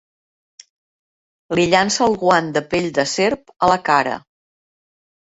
Li 1.59 1.65
llança 1.73 2.01
el 2.05 2.17
guant 2.23 2.47
de 2.55 2.63
pell 2.71 2.87
de 2.95 3.05
serp 3.11 3.53
a 3.67 3.69
la 3.73 3.77
cara. 3.91 4.15